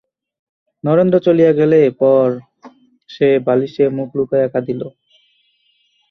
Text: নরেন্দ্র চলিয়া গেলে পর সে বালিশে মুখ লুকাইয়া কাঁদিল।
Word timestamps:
নরেন্দ্র 0.83 1.17
চলিয়া 1.27 1.51
গেলে 1.59 1.79
পর 2.01 2.27
সে 3.09 3.27
বালিশে 3.45 3.85
মুখ 3.97 4.09
লুকাইয়া 4.17 4.47
কাঁদিল। 4.53 4.81